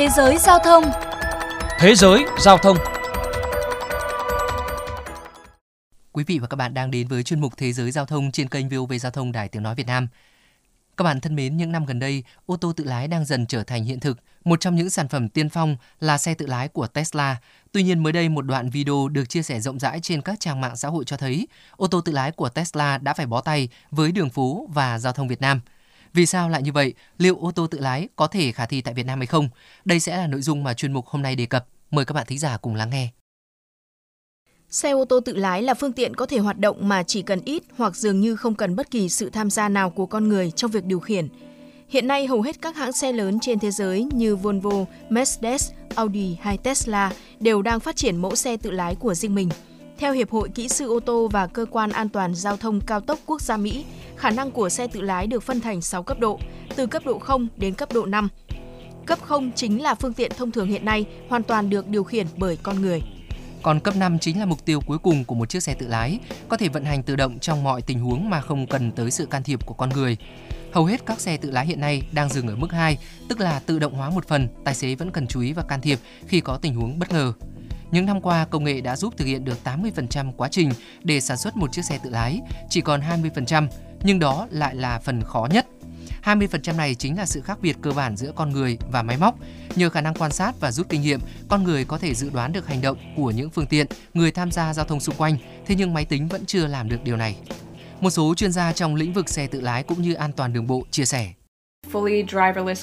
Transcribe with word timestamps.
Thế 0.00 0.08
giới 0.08 0.38
giao 0.38 0.58
thông 0.58 0.84
Thế 1.78 1.94
giới 1.94 2.24
giao 2.38 2.58
thông 2.58 2.76
Quý 6.12 6.24
vị 6.26 6.38
và 6.38 6.46
các 6.46 6.56
bạn 6.56 6.74
đang 6.74 6.90
đến 6.90 7.08
với 7.08 7.22
chuyên 7.22 7.40
mục 7.40 7.52
Thế 7.56 7.72
giới 7.72 7.90
giao 7.90 8.06
thông 8.06 8.32
trên 8.32 8.48
kênh 8.48 8.68
VOV 8.68 8.92
Giao 9.00 9.12
thông 9.12 9.32
Đài 9.32 9.48
Tiếng 9.48 9.62
Nói 9.62 9.74
Việt 9.74 9.86
Nam. 9.86 10.08
Các 10.96 11.04
bạn 11.04 11.20
thân 11.20 11.36
mến, 11.36 11.56
những 11.56 11.72
năm 11.72 11.86
gần 11.86 11.98
đây, 11.98 12.24
ô 12.46 12.56
tô 12.56 12.72
tự 12.72 12.84
lái 12.84 13.08
đang 13.08 13.24
dần 13.24 13.46
trở 13.46 13.64
thành 13.64 13.84
hiện 13.84 14.00
thực. 14.00 14.18
Một 14.44 14.60
trong 14.60 14.74
những 14.74 14.90
sản 14.90 15.08
phẩm 15.08 15.28
tiên 15.28 15.48
phong 15.48 15.76
là 16.00 16.18
xe 16.18 16.34
tự 16.34 16.46
lái 16.46 16.68
của 16.68 16.86
Tesla. 16.86 17.36
Tuy 17.72 17.82
nhiên 17.82 18.02
mới 18.02 18.12
đây 18.12 18.28
một 18.28 18.42
đoạn 18.42 18.70
video 18.70 19.08
được 19.08 19.28
chia 19.28 19.42
sẻ 19.42 19.60
rộng 19.60 19.78
rãi 19.78 20.00
trên 20.02 20.22
các 20.22 20.40
trang 20.40 20.60
mạng 20.60 20.76
xã 20.76 20.88
hội 20.88 21.04
cho 21.04 21.16
thấy 21.16 21.48
ô 21.76 21.86
tô 21.86 22.00
tự 22.00 22.12
lái 22.12 22.32
của 22.32 22.48
Tesla 22.48 22.98
đã 22.98 23.14
phải 23.14 23.26
bó 23.26 23.40
tay 23.40 23.68
với 23.90 24.12
đường 24.12 24.30
phố 24.30 24.66
và 24.72 24.98
giao 24.98 25.12
thông 25.12 25.28
Việt 25.28 25.40
Nam. 25.40 25.60
Vì 26.12 26.26
sao 26.26 26.48
lại 26.48 26.62
như 26.62 26.72
vậy? 26.72 26.94
Liệu 27.18 27.36
ô 27.36 27.50
tô 27.50 27.66
tự 27.66 27.78
lái 27.78 28.08
có 28.16 28.26
thể 28.26 28.52
khả 28.52 28.66
thi 28.66 28.80
tại 28.80 28.94
Việt 28.94 29.06
Nam 29.06 29.18
hay 29.18 29.26
không? 29.26 29.48
Đây 29.84 30.00
sẽ 30.00 30.16
là 30.16 30.26
nội 30.26 30.40
dung 30.40 30.64
mà 30.64 30.74
chuyên 30.74 30.92
mục 30.92 31.06
hôm 31.06 31.22
nay 31.22 31.36
đề 31.36 31.46
cập. 31.46 31.66
Mời 31.90 32.04
các 32.04 32.12
bạn 32.14 32.26
thính 32.26 32.38
giả 32.38 32.56
cùng 32.56 32.74
lắng 32.74 32.90
nghe. 32.90 33.08
Xe 34.70 34.90
ô 34.90 35.04
tô 35.04 35.20
tự 35.20 35.36
lái 35.36 35.62
là 35.62 35.74
phương 35.74 35.92
tiện 35.92 36.16
có 36.16 36.26
thể 36.26 36.38
hoạt 36.38 36.58
động 36.58 36.88
mà 36.88 37.02
chỉ 37.02 37.22
cần 37.22 37.40
ít 37.44 37.62
hoặc 37.76 37.96
dường 37.96 38.20
như 38.20 38.36
không 38.36 38.54
cần 38.54 38.76
bất 38.76 38.90
kỳ 38.90 39.08
sự 39.08 39.30
tham 39.30 39.50
gia 39.50 39.68
nào 39.68 39.90
của 39.90 40.06
con 40.06 40.28
người 40.28 40.50
trong 40.50 40.70
việc 40.70 40.84
điều 40.84 41.00
khiển. 41.00 41.28
Hiện 41.88 42.06
nay 42.06 42.26
hầu 42.26 42.42
hết 42.42 42.62
các 42.62 42.76
hãng 42.76 42.92
xe 42.92 43.12
lớn 43.12 43.38
trên 43.40 43.58
thế 43.58 43.70
giới 43.70 44.06
như 44.12 44.36
Volvo, 44.36 44.84
Mercedes, 45.08 45.70
Audi 45.94 46.36
hay 46.40 46.58
Tesla 46.58 47.12
đều 47.40 47.62
đang 47.62 47.80
phát 47.80 47.96
triển 47.96 48.16
mẫu 48.16 48.36
xe 48.36 48.56
tự 48.56 48.70
lái 48.70 48.94
của 48.94 49.14
riêng 49.14 49.34
mình. 49.34 49.48
Theo 49.98 50.12
Hiệp 50.12 50.30
hội 50.30 50.48
Kỹ 50.48 50.68
sư 50.68 50.88
ô 50.88 51.00
tô 51.00 51.28
và 51.28 51.46
Cơ 51.46 51.66
quan 51.70 51.90
An 51.90 52.08
toàn 52.08 52.34
Giao 52.34 52.56
thông 52.56 52.80
Cao 52.80 53.00
tốc 53.00 53.18
Quốc 53.26 53.42
gia 53.42 53.56
Mỹ, 53.56 53.84
khả 54.20 54.30
năng 54.30 54.50
của 54.50 54.68
xe 54.68 54.86
tự 54.86 55.00
lái 55.00 55.26
được 55.26 55.42
phân 55.42 55.60
thành 55.60 55.80
6 55.80 56.02
cấp 56.02 56.18
độ, 56.20 56.38
từ 56.76 56.86
cấp 56.86 57.02
độ 57.06 57.18
0 57.18 57.48
đến 57.56 57.74
cấp 57.74 57.88
độ 57.94 58.06
5. 58.06 58.28
Cấp 59.06 59.18
0 59.22 59.50
chính 59.54 59.82
là 59.82 59.94
phương 59.94 60.12
tiện 60.12 60.32
thông 60.36 60.50
thường 60.50 60.68
hiện 60.68 60.84
nay 60.84 61.04
hoàn 61.28 61.42
toàn 61.42 61.70
được 61.70 61.88
điều 61.88 62.04
khiển 62.04 62.26
bởi 62.36 62.58
con 62.62 62.82
người. 62.82 63.02
Còn 63.62 63.80
cấp 63.80 63.96
5 63.96 64.18
chính 64.18 64.38
là 64.38 64.44
mục 64.44 64.64
tiêu 64.64 64.80
cuối 64.80 64.98
cùng 64.98 65.24
của 65.24 65.34
một 65.34 65.48
chiếc 65.48 65.62
xe 65.62 65.74
tự 65.74 65.86
lái, 65.88 66.18
có 66.48 66.56
thể 66.56 66.68
vận 66.68 66.84
hành 66.84 67.02
tự 67.02 67.16
động 67.16 67.38
trong 67.38 67.64
mọi 67.64 67.82
tình 67.82 68.00
huống 68.00 68.30
mà 68.30 68.40
không 68.40 68.66
cần 68.66 68.92
tới 68.92 69.10
sự 69.10 69.26
can 69.26 69.42
thiệp 69.42 69.66
của 69.66 69.74
con 69.74 69.90
người. 69.90 70.16
Hầu 70.72 70.84
hết 70.84 71.06
các 71.06 71.20
xe 71.20 71.36
tự 71.36 71.50
lái 71.50 71.66
hiện 71.66 71.80
nay 71.80 72.02
đang 72.12 72.28
dừng 72.28 72.48
ở 72.48 72.56
mức 72.56 72.72
2, 72.72 72.98
tức 73.28 73.40
là 73.40 73.58
tự 73.58 73.78
động 73.78 73.94
hóa 73.94 74.10
một 74.10 74.28
phần, 74.28 74.48
tài 74.64 74.74
xế 74.74 74.94
vẫn 74.94 75.10
cần 75.10 75.26
chú 75.26 75.40
ý 75.40 75.52
và 75.52 75.62
can 75.62 75.80
thiệp 75.80 75.98
khi 76.26 76.40
có 76.40 76.56
tình 76.56 76.74
huống 76.74 76.98
bất 76.98 77.12
ngờ. 77.12 77.32
Những 77.90 78.06
năm 78.06 78.20
qua, 78.20 78.44
công 78.44 78.64
nghệ 78.64 78.80
đã 78.80 78.96
giúp 78.96 79.14
thực 79.16 79.24
hiện 79.24 79.44
được 79.44 79.58
80% 79.64 80.32
quá 80.36 80.48
trình 80.48 80.70
để 81.02 81.20
sản 81.20 81.36
xuất 81.36 81.56
một 81.56 81.72
chiếc 81.72 81.84
xe 81.84 81.98
tự 82.02 82.10
lái, 82.10 82.40
chỉ 82.68 82.80
còn 82.80 83.00
20%, 83.00 83.68
nhưng 84.02 84.18
đó 84.18 84.46
lại 84.50 84.74
là 84.74 84.98
phần 84.98 85.22
khó 85.22 85.48
nhất. 85.50 85.66
20% 86.24 86.76
này 86.76 86.94
chính 86.94 87.16
là 87.16 87.26
sự 87.26 87.40
khác 87.40 87.58
biệt 87.62 87.76
cơ 87.82 87.90
bản 87.90 88.16
giữa 88.16 88.32
con 88.36 88.50
người 88.50 88.78
và 88.92 89.02
máy 89.02 89.16
móc. 89.16 89.34
Nhờ 89.76 89.90
khả 89.90 90.00
năng 90.00 90.14
quan 90.14 90.30
sát 90.30 90.52
và 90.60 90.72
rút 90.72 90.88
kinh 90.88 91.02
nghiệm, 91.02 91.20
con 91.48 91.64
người 91.64 91.84
có 91.84 91.98
thể 91.98 92.14
dự 92.14 92.30
đoán 92.30 92.52
được 92.52 92.66
hành 92.66 92.80
động 92.80 92.98
của 93.16 93.30
những 93.30 93.50
phương 93.50 93.66
tiện, 93.66 93.86
người 94.14 94.30
tham 94.30 94.50
gia 94.50 94.74
giao 94.74 94.84
thông 94.84 95.00
xung 95.00 95.14
quanh, 95.14 95.36
thế 95.66 95.74
nhưng 95.74 95.94
máy 95.94 96.04
tính 96.04 96.28
vẫn 96.28 96.46
chưa 96.46 96.66
làm 96.66 96.88
được 96.88 97.04
điều 97.04 97.16
này. 97.16 97.36
Một 98.00 98.10
số 98.10 98.34
chuyên 98.34 98.52
gia 98.52 98.72
trong 98.72 98.94
lĩnh 98.94 99.12
vực 99.12 99.28
xe 99.28 99.46
tự 99.46 99.60
lái 99.60 99.82
cũng 99.82 100.02
như 100.02 100.14
an 100.14 100.32
toàn 100.32 100.52
đường 100.52 100.66
bộ 100.66 100.82
chia 100.90 101.04
sẻ. 101.04 101.32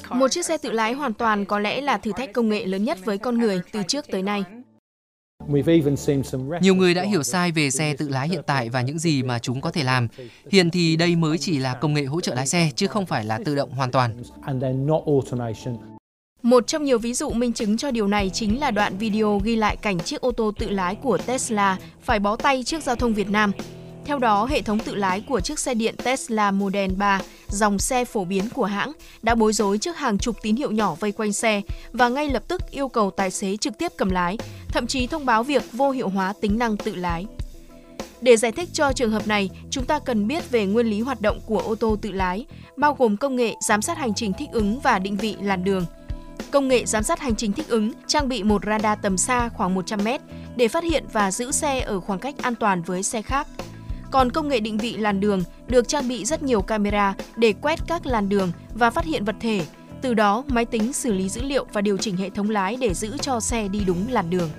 Một 0.10 0.32
chiếc 0.32 0.46
xe 0.46 0.58
tự 0.58 0.72
lái 0.72 0.94
hoàn 0.94 1.14
toàn 1.14 1.46
có 1.46 1.60
lẽ 1.60 1.82
là 1.82 1.98
thử 1.98 2.12
thách 2.18 2.34
công 2.34 2.50
nghệ 2.50 2.66
lớn 2.66 2.84
nhất 2.84 2.98
với 3.06 3.18
con 3.18 3.38
người 3.38 3.62
từ 3.72 3.84
trước 3.88 4.06
tới 4.12 4.24
nay. 4.24 4.44
Nhiều 6.62 6.76
người 6.76 6.94
đã 6.94 7.04
hiểu 7.04 7.24
sai 7.24 7.52
về 7.52 7.72
xe 7.72 7.94
tự 7.94 8.10
lái 8.10 8.30
hiện 8.30 8.42
tại 8.46 8.70
và 8.70 8.82
những 8.82 9.00
gì 9.00 9.24
mà 9.24 9.40
chúng 9.40 9.62
có 9.62 9.72
thể 9.72 9.84
làm. 9.84 10.08
Hiện 10.52 10.70
thì 10.70 10.96
đây 10.96 11.16
mới 11.16 11.38
chỉ 11.38 11.58
là 11.58 11.74
công 11.74 11.94
nghệ 11.94 12.06
hỗ 12.06 12.22
trợ 12.22 12.36
lái 12.36 12.48
xe 12.48 12.70
chứ 12.76 12.88
không 12.88 13.06
phải 13.06 13.26
là 13.26 13.40
tự 13.46 13.56
động 13.56 13.72
hoàn 13.72 13.92
toàn. 13.92 14.24
Một 16.44 16.68
trong 16.68 16.84
nhiều 16.84 16.98
ví 16.98 17.14
dụ 17.14 17.30
minh 17.30 17.54
chứng 17.54 17.78
cho 17.78 17.92
điều 17.92 18.08
này 18.08 18.30
chính 18.34 18.60
là 18.60 18.72
đoạn 18.72 18.98
video 18.98 19.40
ghi 19.44 19.56
lại 19.56 19.76
cảnh 19.76 20.00
chiếc 20.00 20.22
ô 20.22 20.32
tô 20.32 20.52
tự 20.60 20.70
lái 20.70 20.96
của 20.96 21.18
Tesla 21.18 21.78
phải 22.02 22.20
bó 22.20 22.36
tay 22.36 22.64
trước 22.64 22.84
giao 22.84 22.96
thông 22.96 23.14
Việt 23.14 23.30
Nam. 23.30 23.52
Theo 24.08 24.20
đó, 24.20 24.46
hệ 24.46 24.62
thống 24.62 24.80
tự 24.80 24.96
lái 24.96 25.22
của 25.22 25.42
chiếc 25.42 25.60
xe 25.60 25.74
điện 25.74 25.96
Tesla 26.04 26.52
Model 26.52 26.92
3, 26.92 27.22
dòng 27.50 27.80
xe 27.80 28.06
phổ 28.06 28.26
biến 28.26 28.50
của 28.54 28.66
hãng, 28.66 28.92
đã 29.22 29.36
bối 29.36 29.54
rối 29.54 29.78
trước 29.78 29.98
hàng 29.98 30.18
chục 30.18 30.36
tín 30.42 30.56
hiệu 30.56 30.72
nhỏ 30.72 30.96
vây 31.00 31.12
quanh 31.12 31.34
xe 31.34 31.62
và 31.92 32.10
ngay 32.10 32.30
lập 32.30 32.44
tức 32.48 32.62
yêu 32.72 32.88
cầu 32.88 33.12
tài 33.12 33.32
xế 33.32 33.58
trực 33.58 33.78
tiếp 33.78 33.92
cầm 33.98 34.10
lái, 34.10 34.38
thậm 34.68 34.88
chí 34.88 35.08
thông 35.08 35.26
báo 35.26 35.44
việc 35.44 35.64
vô 35.72 35.92
hiệu 35.92 36.10
hóa 36.10 36.34
tính 36.42 36.60
năng 36.60 36.78
tự 36.78 36.96
lái. 36.96 37.26
Để 38.22 38.38
giải 38.38 38.52
thích 38.52 38.70
cho 38.74 38.92
trường 38.94 39.12
hợp 39.12 39.28
này, 39.28 39.50
chúng 39.70 39.86
ta 39.86 40.00
cần 40.00 40.28
biết 40.28 40.50
về 40.50 40.66
nguyên 40.66 40.88
lý 40.88 41.02
hoạt 41.02 41.22
động 41.22 41.40
của 41.46 41.60
ô 41.60 41.76
tô 41.76 41.98
tự 42.02 42.12
lái, 42.12 42.46
bao 42.78 42.96
gồm 43.00 43.18
công 43.18 43.36
nghệ 43.36 43.54
giám 43.68 43.82
sát 43.82 43.98
hành 43.98 44.14
trình 44.14 44.34
thích 44.38 44.50
ứng 44.52 44.80
và 44.80 45.00
định 45.00 45.18
vị 45.18 45.36
làn 45.42 45.64
đường. 45.64 45.86
Công 46.52 46.68
nghệ 46.68 46.86
giám 46.86 47.04
sát 47.04 47.20
hành 47.20 47.36
trình 47.36 47.54
thích 47.54 47.70
ứng 47.70 47.92
trang 48.08 48.30
bị 48.30 48.44
một 48.44 48.62
radar 48.66 49.00
tầm 49.02 49.18
xa 49.18 49.50
khoảng 49.50 49.74
100 49.74 50.00
m 50.04 50.08
để 50.56 50.68
phát 50.68 50.84
hiện 50.84 51.06
và 51.14 51.32
giữ 51.32 51.52
xe 51.52 51.80
ở 51.80 52.00
khoảng 52.00 52.20
cách 52.20 52.36
an 52.38 52.56
toàn 52.56 52.82
với 52.82 53.04
xe 53.04 53.22
khác. 53.22 53.48
Còn 54.12 54.32
công 54.32 54.48
nghệ 54.48 54.60
định 54.60 54.78
vị 54.78 54.98
làn 54.98 55.20
đường 55.20 55.44
được 55.68 55.88
trang 55.88 56.08
bị 56.08 56.26
rất 56.26 56.44
nhiều 56.44 56.62
camera 56.62 57.14
để 57.36 57.54
quét 57.62 57.80
các 57.88 58.06
làn 58.06 58.30
đường 58.30 58.52
và 58.74 58.90
phát 58.90 59.06
hiện 59.06 59.26
vật 59.26 59.36
thể. 59.40 59.66
Từ 60.02 60.14
đó, 60.14 60.44
máy 60.48 60.66
tính 60.66 60.94
xử 60.94 61.14
lý 61.14 61.30
dữ 61.30 61.42
liệu 61.42 61.66
và 61.74 61.82
điều 61.82 61.98
chỉnh 61.98 62.18
hệ 62.18 62.30
thống 62.30 62.50
lái 62.50 62.78
để 62.82 62.94
giữ 62.94 63.18
cho 63.18 63.40
xe 63.40 63.68
đi 63.68 63.84
đúng 63.86 64.08
làn 64.10 64.30
đường. 64.30 64.50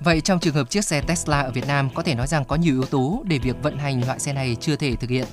Vậy 0.00 0.20
trong 0.20 0.40
trường 0.40 0.54
hợp 0.54 0.70
chiếc 0.70 0.84
xe 0.84 1.00
Tesla 1.00 1.40
ở 1.40 1.50
Việt 1.50 1.66
Nam 1.66 1.88
có 1.94 2.02
thể 2.02 2.14
nói 2.14 2.26
rằng 2.26 2.44
có 2.44 2.56
nhiều 2.56 2.74
yếu 2.74 2.84
tố 2.84 3.22
để 3.26 3.38
việc 3.38 3.56
vận 3.62 3.78
hành 3.78 4.06
loại 4.06 4.18
xe 4.18 4.32
này 4.32 4.56
chưa 4.60 4.76
thể 4.76 4.96
thực 4.96 5.10
hiện. 5.10 5.26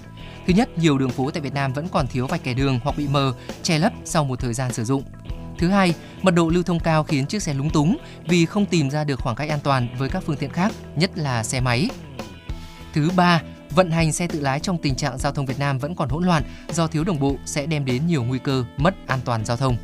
Thứ 0.48 0.54
nhất, 0.54 0.78
nhiều 0.78 0.98
đường 0.98 1.10
phố 1.10 1.32
tại 1.32 1.42
Việt 1.42 1.54
Nam 1.54 1.74
vẫn 1.74 1.88
còn 1.92 2.08
thiếu 2.08 2.28
vạch 2.28 2.44
kẻ 2.44 2.54
đường 2.54 2.80
hoặc 2.84 2.98
bị 2.98 3.08
mờ, 3.08 3.34
che 3.64 3.80
lấp 3.80 3.94
sau 4.06 4.24
một 4.24 4.40
thời 4.40 4.54
gian 4.54 4.74
sử 4.74 4.84
dụng. 4.84 5.04
Thứ 5.58 5.68
hai, 5.68 5.94
mật 6.22 6.32
độ 6.32 6.50
lưu 6.50 6.64
thông 6.64 6.80
cao 6.80 7.04
khiến 7.04 7.26
chiếc 7.26 7.44
xe 7.44 7.54
lúng 7.54 7.70
túng 7.70 7.98
vì 8.28 8.46
không 8.46 8.66
tìm 8.66 8.90
ra 8.90 9.04
được 9.04 9.20
khoảng 9.20 9.36
cách 9.36 9.50
an 9.50 9.60
toàn 9.64 9.88
với 9.98 10.10
các 10.10 10.24
phương 10.26 10.38
tiện 10.38 10.52
khác, 10.52 10.72
nhất 10.96 11.12
là 11.16 11.44
xe 11.44 11.60
máy. 11.60 11.90
Thứ 12.94 13.10
ba, 13.16 13.42
vận 13.76 13.92
hành 13.92 14.12
xe 14.12 14.28
tự 14.28 14.40
lái 14.40 14.60
trong 14.60 14.78
tình 14.78 14.96
trạng 14.96 15.18
giao 15.18 15.32
thông 15.32 15.46
Việt 15.46 15.60
Nam 15.60 15.80
vẫn 15.80 15.96
còn 15.96 16.10
hỗn 16.10 16.26
loạn 16.26 16.44
do 16.70 16.88
thiếu 16.88 17.04
đồng 17.04 17.20
bộ 17.20 17.36
sẽ 17.46 17.66
đem 17.66 17.86
đến 17.86 18.08
nhiều 18.08 18.24
nguy 18.24 18.40
cơ 18.40 18.64
mất 18.78 18.96
an 19.08 19.20
toàn 19.26 19.46
giao 19.46 19.58
thông. 19.58 19.78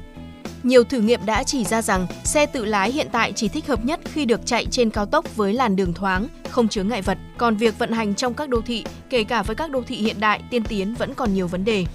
Nhiều 0.64 0.84
thử 0.84 1.00
nghiệm 1.00 1.26
đã 1.26 1.44
chỉ 1.44 1.64
ra 1.64 1.82
rằng 1.82 2.08
xe 2.24 2.46
tự 2.46 2.66
lái 2.66 2.92
hiện 2.92 3.08
tại 3.12 3.34
chỉ 3.36 3.48
thích 3.48 3.68
hợp 3.68 3.86
nhất 3.86 4.00
khi 4.14 4.26
được 4.26 4.46
chạy 4.46 4.66
trên 4.72 4.90
cao 4.90 5.06
tốc 5.06 5.36
với 5.36 5.54
làn 5.54 5.76
đường 5.76 5.94
thoáng, 5.94 6.28
không 6.50 6.68
chứa 6.68 6.84
ngại 6.84 7.02
vật. 7.02 7.18
Còn 7.38 7.56
việc 7.56 7.80
vận 7.80 7.92
hành 7.92 8.16
trong 8.16 8.34
các 8.34 8.50
đô 8.50 8.62
thị, 8.62 8.86
kể 9.10 9.24
cả 9.24 9.44
với 9.44 9.56
các 9.56 9.72
đô 9.72 9.82
thị 9.82 9.96
hiện 9.96 10.20
đại 10.20 10.42
tiên 10.50 10.64
tiến 10.64 10.96
vẫn 10.96 11.14
còn 11.14 11.34
nhiều 11.34 11.48
vấn 11.48 11.66
đề. 11.66 11.86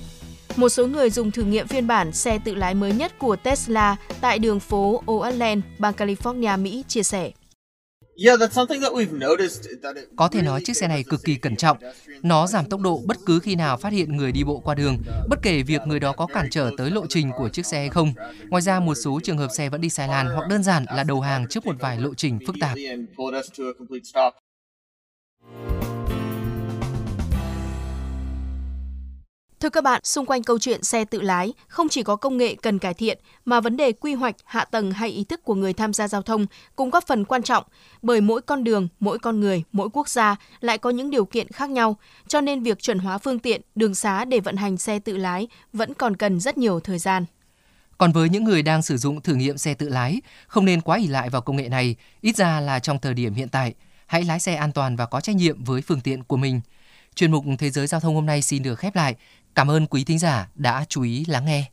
Một 0.57 0.69
số 0.69 0.87
người 0.87 1.11
dùng 1.11 1.31
thử 1.31 1.43
nghiệm 1.43 1.67
phiên 1.67 1.87
bản 1.87 2.13
xe 2.13 2.39
tự 2.45 2.55
lái 2.55 2.75
mới 2.75 2.93
nhất 2.93 3.19
của 3.19 3.37
Tesla 3.37 3.97
tại 4.21 4.39
đường 4.39 4.61
phố 4.61 5.03
Oakland, 5.07 5.65
bang 5.79 5.95
California, 5.95 6.63
Mỹ 6.63 6.85
chia 6.89 7.03
sẻ. 7.03 7.31
Có 10.17 10.29
thể 10.29 10.43
nói 10.43 10.61
chiếc 10.65 10.77
xe 10.77 10.89
này 10.89 11.05
cực 11.05 11.25
kỳ 11.25 11.35
cẩn 11.37 11.57
trọng. 11.57 11.79
Nó 12.23 12.47
giảm 12.47 12.65
tốc 12.65 12.81
độ 12.81 13.03
bất 13.07 13.17
cứ 13.27 13.39
khi 13.39 13.55
nào 13.55 13.77
phát 13.77 13.93
hiện 13.93 14.17
người 14.17 14.33
đi 14.33 14.45
bộ 14.45 14.59
qua 14.59 14.75
đường, 14.75 14.97
bất 15.29 15.39
kể 15.43 15.63
việc 15.63 15.83
người 15.87 16.01
đó 16.01 16.13
có 16.13 16.27
cản 16.27 16.49
trở 16.51 16.71
tới 16.79 16.91
lộ 16.91 17.07
trình 17.09 17.31
của 17.37 17.49
chiếc 17.49 17.67
xe 17.67 17.79
hay 17.79 17.89
không. 17.89 18.13
Ngoài 18.49 18.63
ra, 18.63 18.81
một 18.81 18.95
số 18.95 19.21
trường 19.23 19.39
hợp 19.39 19.49
xe 19.57 19.69
vẫn 19.69 19.81
đi 19.81 19.91
sai 19.91 20.09
làn 20.09 20.27
hoặc 20.27 20.49
đơn 20.49 20.63
giản 20.63 20.85
là 20.95 21.05
đầu 21.05 21.21
hàng 21.21 21.47
trước 21.51 21.67
một 21.67 21.77
vài 21.81 21.99
lộ 21.99 22.15
trình 22.15 22.39
phức 22.47 22.57
tạp. 22.61 22.77
Thưa 29.61 29.71
các 29.71 29.85
bạn, 29.85 30.01
xung 30.05 30.27
quanh 30.27 30.43
câu 30.43 30.59
chuyện 30.59 30.83
xe 30.83 31.05
tự 31.05 31.21
lái, 31.21 31.53
không 31.69 31.89
chỉ 31.89 32.03
có 32.03 32.17
công 32.17 32.37
nghệ 32.37 32.55
cần 32.55 32.79
cải 32.79 32.95
thiện, 32.95 33.19
mà 33.45 33.61
vấn 33.61 33.77
đề 33.77 33.93
quy 33.93 34.15
hoạch, 34.15 34.37
hạ 34.45 34.65
tầng 34.65 34.93
hay 34.93 35.09
ý 35.09 35.25
thức 35.25 35.45
của 35.45 35.55
người 35.55 35.73
tham 35.73 35.93
gia 35.93 36.09
giao 36.09 36.23
thông 36.23 36.47
cũng 36.77 36.91
góp 36.91 37.07
phần 37.07 37.25
quan 37.25 37.43
trọng, 37.43 37.65
bởi 38.03 38.21
mỗi 38.21 38.41
con 38.41 38.65
đường, 38.65 38.89
mỗi 39.01 39.19
con 39.19 39.41
người, 39.41 39.63
mỗi 39.73 39.89
quốc 39.93 40.09
gia 40.09 40.37
lại 40.61 40.79
có 40.79 40.91
những 40.91 41.11
điều 41.11 41.25
kiện 41.25 41.49
khác 41.49 41.71
nhau, 41.71 41.97
cho 42.29 42.41
nên 42.41 42.63
việc 42.63 42.83
chuẩn 42.83 42.99
hóa 42.99 43.19
phương 43.19 43.39
tiện, 43.39 43.61
đường 43.75 43.95
xá 43.95 44.25
để 44.25 44.41
vận 44.41 44.57
hành 44.57 44.77
xe 44.77 44.99
tự 44.99 45.17
lái 45.17 45.49
vẫn 45.73 45.95
còn 45.95 46.17
cần 46.17 46.41
rất 46.41 46.59
nhiều 46.59 46.81
thời 46.81 46.99
gian. 46.99 47.25
Còn 47.99 48.13
với 48.13 48.29
những 48.29 48.45
người 48.45 48.63
đang 48.63 48.83
sử 48.83 48.97
dụng 48.97 49.21
thử 49.21 49.35
nghiệm 49.35 49.59
xe 49.59 49.75
tự 49.75 49.89
lái, 49.89 50.21
không 50.47 50.65
nên 50.65 50.81
quá 50.81 50.97
ỷ 50.97 51.07
lại 51.07 51.31
vào 51.31 51.43
công 51.43 51.57
nghệ 51.57 51.69
này, 51.69 51.97
ít 52.21 52.37
ra 52.37 52.61
là 52.61 52.79
trong 52.79 52.99
thời 52.99 53.15
điểm 53.15 53.35
hiện 53.35 53.49
tại. 53.49 53.75
Hãy 54.07 54.25
lái 54.25 54.41
xe 54.41 54.55
an 54.55 54.73
toàn 54.73 54.97
và 54.97 55.07
có 55.07 55.21
trách 55.21 55.37
nhiệm 55.37 55.65
với 55.65 55.83
phương 55.83 56.01
tiện 56.01 56.23
của 56.23 56.37
mình. 56.37 56.61
Chuyên 57.19 57.31
mục 57.31 57.45
Thế 57.59 57.71
giới 57.71 57.87
Giao 57.87 58.01
thông 58.01 58.15
hôm 58.15 58.27
nay 58.27 58.43
xin 58.43 58.63
được 58.63 58.75
khép 58.75 58.97
lại. 58.97 59.15
Cảm 59.55 59.71
ơn 59.71 59.87
quý 59.87 60.05
thính 60.05 60.19
giả 60.19 60.49
đã 60.55 60.85
chú 60.89 61.03
ý 61.03 61.25
lắng 61.29 61.45
nghe. 61.45 61.65